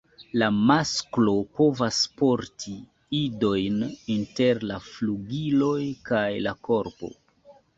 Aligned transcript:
La 0.41 0.45
masklo 0.69 1.33
povas 1.59 1.99
porti 2.21 2.73
idojn 3.19 3.77
inter 4.17 4.63
la 4.73 4.81
flugiloj 4.89 5.79
kaj 6.11 6.27
la 6.49 6.57
korpo. 6.71 7.13